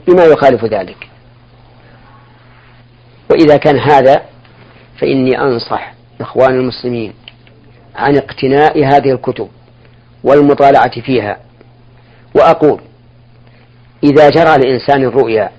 بما 0.06 0.24
يخالف 0.24 0.64
ذلك. 0.64 1.08
وإذا 3.30 3.56
كان 3.56 3.78
هذا 3.78 4.22
فإني 5.00 5.40
أنصح 5.40 5.94
إخوان 6.20 6.54
المسلمين 6.54 7.14
عن 7.96 8.16
اقتناء 8.16 8.84
هذه 8.84 9.12
الكتب 9.12 9.48
والمطالعة 10.24 11.00
فيها. 11.00 11.38
وأقول 12.34 12.80
إذا 14.04 14.30
جرى 14.30 14.58
لإنسان 14.58 15.04
الرؤيا 15.04 15.50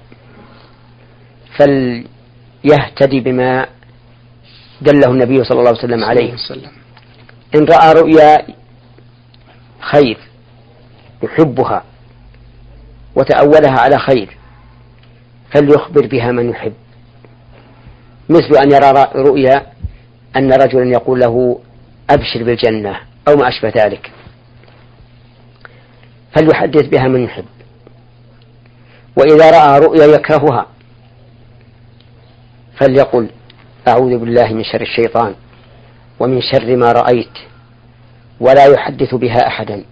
فليهتدي 1.57 3.19
بما 3.19 3.67
دله 4.81 5.11
النبي 5.11 5.43
صلى 5.43 5.59
الله 5.59 5.69
عليه 5.69 5.79
وسلم 5.79 6.03
عليه. 6.03 6.33
إن 7.55 7.65
رأى 7.65 7.93
رؤيا 7.93 8.47
خير 9.79 10.17
يحبها 11.23 11.83
وتأولها 13.17 13.79
على 13.79 13.97
خير. 13.97 14.37
فليخبر 15.53 16.07
بها 16.07 16.31
من 16.31 16.49
يحب. 16.49 16.73
مثل 18.29 18.55
أن 18.63 18.71
يرى 18.71 19.11
رؤيا 19.15 19.65
أن 20.35 20.53
رجلا 20.53 20.91
يقول 20.91 21.19
له 21.19 21.59
أبشر 22.09 22.43
بالجنة 22.43 22.99
أو 23.27 23.35
ما 23.35 23.47
أشبه 23.47 23.71
ذلك. 23.77 24.11
فليحدث 26.35 26.85
بها 26.85 27.07
من 27.07 27.23
يحب. 27.23 27.45
وإذا 29.17 29.51
رأى 29.51 29.79
رؤيا 29.79 30.05
يكرهها 30.05 30.65
فليقل 32.79 33.29
أعوذ 33.87 34.17
بالله 34.17 34.53
من 34.53 34.63
شر 34.63 34.81
الشيطان 34.81 35.35
ومن 36.19 36.41
شر 36.41 36.75
ما 36.75 36.91
رأيت 36.91 37.37
ولا 38.39 38.65
يحدث 38.65 39.15
بها 39.15 39.47
أحدا. 39.47 39.83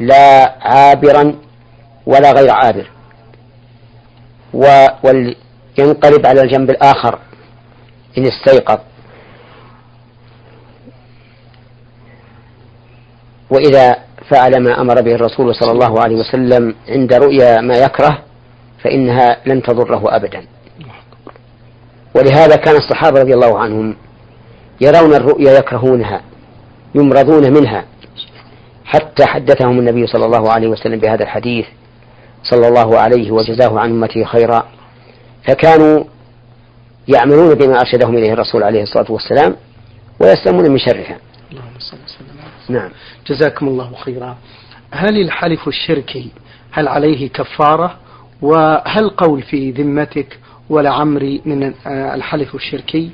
لا 0.00 0.54
عابرا 0.60 1.34
ولا 2.06 2.32
غير 2.32 2.50
عابر. 2.50 2.90
ولينقلب 5.02 6.26
على 6.26 6.42
الجنب 6.42 6.70
الآخر 6.70 7.18
إن 8.18 8.26
استيقظ. 8.26 8.78
وإذا 13.50 13.96
فعل 14.30 14.60
ما 14.60 14.80
أمر 14.80 15.00
به 15.02 15.14
الرسول 15.14 15.54
صلى 15.54 15.72
الله 15.72 16.00
عليه 16.00 16.16
وسلم 16.16 16.74
عند 16.88 17.12
رؤيا 17.12 17.60
ما 17.60 17.78
يكره 17.78 18.18
فإنها 18.84 19.36
لن 19.46 19.62
تضره 19.62 20.16
أبدا. 20.16 20.46
ولهذا 22.14 22.56
كان 22.56 22.76
الصحابة 22.76 23.20
رضي 23.20 23.34
الله 23.34 23.58
عنهم 23.58 23.96
يرون 24.80 25.14
الرؤيا 25.14 25.58
يكرهونها 25.58 26.22
يمرضون 26.94 27.52
منها. 27.52 27.84
حتى 28.88 29.26
حدثهم 29.26 29.78
النبي 29.78 30.06
صلى 30.06 30.24
الله 30.24 30.52
عليه 30.52 30.68
وسلم 30.68 31.00
بهذا 31.00 31.22
الحديث 31.22 31.66
صلى 32.42 32.68
الله 32.68 32.98
عليه 32.98 33.30
وجزاه 33.30 33.80
عن 33.80 33.90
أمته 33.90 34.24
خيرا. 34.24 34.68
فكانوا 35.48 36.04
يعملون 37.08 37.54
بما 37.54 37.80
أرشدهم 37.80 38.16
إليه 38.16 38.32
الرسول 38.32 38.62
عليه 38.62 38.82
الصلاة 38.82 39.12
والسلام 39.12 39.56
ويسلمون 40.20 40.70
من 40.70 40.78
شرها. 40.78 41.18
اللهم 41.52 41.78
صل 41.78 41.96
وسلم 42.04 42.76
نعم. 42.76 42.90
جزاكم 43.26 43.68
الله 43.68 43.94
خيرا. 43.94 44.36
هل 44.90 45.20
الحلف 45.20 45.68
الشركي 45.68 46.30
هل 46.70 46.88
عليه 46.88 47.28
كفارة؟ 47.28 47.96
وهل 48.42 49.10
قول 49.10 49.42
في 49.42 49.70
ذمتك 49.70 50.38
ولعمري 50.70 51.42
من 51.44 51.74
الحلف 51.86 52.54
الشركي؟ 52.54 53.10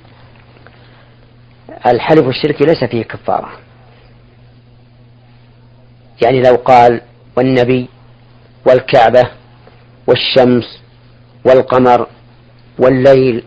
الحلف 1.86 2.28
الشركي 2.28 2.64
ليس 2.64 2.84
فيه 2.84 3.02
كفارة. 3.02 3.63
يعني 6.22 6.42
لو 6.42 6.54
قال 6.54 7.00
والنبي 7.36 7.88
والكعبة 8.66 9.30
والشمس 10.06 10.78
والقمر 11.44 12.06
والليل 12.78 13.44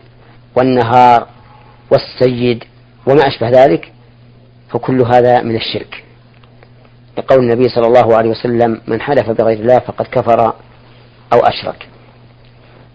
والنهار 0.56 1.26
والسيد 1.90 2.64
وما 3.06 3.28
أشبه 3.28 3.48
ذلك 3.50 3.92
فكل 4.70 5.00
هذا 5.00 5.42
من 5.42 5.56
الشرك. 5.56 6.04
لقول 7.18 7.38
النبي 7.38 7.68
صلى 7.68 7.86
الله 7.86 8.16
عليه 8.16 8.30
وسلم 8.30 8.80
من 8.86 9.00
حلف 9.00 9.30
بغير 9.30 9.58
الله 9.60 9.78
فقد 9.78 10.06
كفر 10.06 10.54
أو 11.32 11.38
أشرك. 11.38 11.88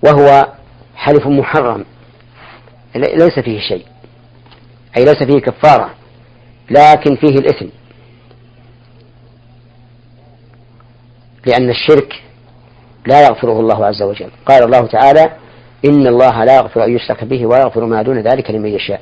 وهو 0.03 0.47
حلف 0.95 1.27
محرم 1.27 1.85
ليس 2.95 3.39
فيه 3.39 3.59
شيء 3.59 3.85
أي 4.97 5.05
ليس 5.05 5.23
فيه 5.23 5.39
كفارة 5.39 5.89
لكن 6.69 7.15
فيه 7.15 7.39
الإثم. 7.39 7.65
لأن 11.45 11.69
الشرك 11.69 12.23
لا 13.07 13.27
يغفره 13.27 13.59
الله 13.59 13.85
عز 13.85 14.01
وجل. 14.01 14.29
قال 14.45 14.63
الله 14.63 14.87
تعالى 14.87 15.29
إن 15.85 16.07
الله 16.07 16.43
لا 16.43 16.55
يغفر 16.55 16.83
أن 16.83 16.95
يشرك 16.95 17.23
به 17.23 17.45
ويغفر 17.45 17.85
ما 17.85 18.01
دون 18.01 18.19
ذلك 18.19 18.51
لمن 18.51 18.69
يشاء. 18.69 19.01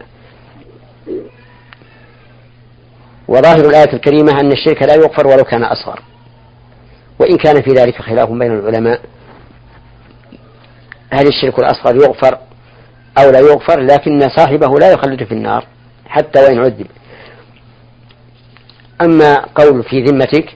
وظاهر 3.27 3.69
الآية 3.69 3.93
الكريمة 3.93 4.39
أن 4.39 4.51
الشرك 4.51 4.83
لا 4.83 4.95
يغفر 4.95 5.27
ولو 5.27 5.43
كان 5.43 5.63
أصغر. 5.63 6.01
وإن 7.19 7.37
كان 7.37 7.61
في 7.61 7.69
ذلك 7.69 8.01
خلاف 8.01 8.29
بين 8.29 8.51
العلماء. 8.51 9.01
هل 11.13 11.27
الشرك 11.27 11.59
الأصغر 11.59 11.95
يغفر 11.95 12.37
أو 13.17 13.31
لا 13.31 13.39
يغفر؟ 13.39 13.79
لكن 13.79 14.29
صاحبه 14.29 14.79
لا 14.79 14.91
يخلد 14.91 15.23
في 15.23 15.31
النار 15.31 15.65
حتى 16.05 16.39
وإن 16.39 16.59
عذب. 16.59 16.87
أما 19.01 19.45
قول 19.55 19.83
في 19.83 20.03
ذمتك 20.03 20.55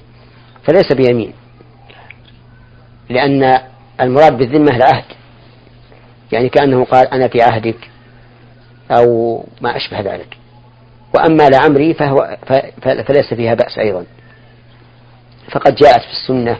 فليس 0.63 0.93
بيمين. 0.93 1.33
لأن 3.09 3.59
المراد 4.01 4.37
بالذمة 4.37 4.75
العهد 4.75 5.03
يعني 6.31 6.49
كأنه 6.49 6.85
قال 6.85 7.07
أنا 7.07 7.27
في 7.27 7.41
عهدك 7.41 7.89
أو 8.91 9.43
ما 9.61 9.77
أشبه 9.77 9.99
ذلك. 9.99 10.37
وأما 11.15 11.49
لعمري 11.49 11.93
فهو 11.93 12.37
فليس 12.81 13.33
فيها 13.33 13.53
بأس 13.53 13.77
أيضا. 13.77 14.05
فقد 15.51 15.75
جاءت 15.75 16.01
في 16.01 16.11
السنة 16.11 16.57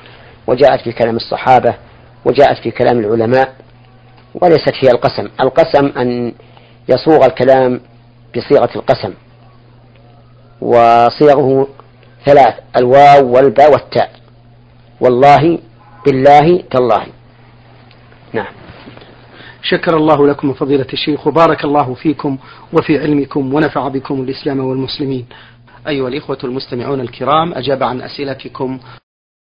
وجاءت 0.47 0.81
في 0.81 0.91
كلام 0.91 1.15
الصحابة 1.15 1.75
وجاءت 2.25 2.57
في 2.57 2.71
كلام 2.71 2.99
العلماء 2.99 3.53
وليست 4.35 4.73
هي 4.83 4.89
القسم. 4.91 5.29
القسم 5.41 5.85
أن 5.97 6.33
يصوغ 6.89 7.25
الكلام 7.25 7.81
بصيغة 8.37 8.69
القسم. 8.75 9.13
وصيغه 10.61 11.67
ثلاث 12.25 12.55
الواو 12.77 13.35
والباء 13.35 13.71
والتاء. 13.71 14.11
والله 15.01 15.59
بالله 16.05 16.61
تالله. 16.71 17.05
نعم. 18.33 18.53
شكر 19.61 19.97
الله 19.97 20.27
لكم 20.27 20.53
فضيلة 20.53 20.87
الشيخ 20.93 21.27
وبارك 21.27 21.65
الله 21.65 21.93
فيكم 21.93 22.37
وفي 22.73 22.99
علمكم 22.99 23.53
ونفع 23.53 23.87
بكم 23.87 24.21
الإسلام 24.21 24.59
والمسلمين. 24.59 25.25
أيها 25.87 26.07
الإخوة 26.07 26.37
المستمعون 26.43 27.01
الكرام 27.01 27.53
أجاب 27.53 27.83
عن 27.83 28.01
أسئلتكم 28.01 28.79